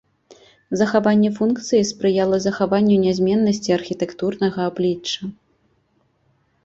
Захаванне 0.79 1.29
функцыі 1.39 1.81
спрыяла 1.91 2.37
захаванню 2.45 2.95
нязменнасці 3.05 3.69
архітэктурнага 3.79 4.59
аблічча. 4.71 5.21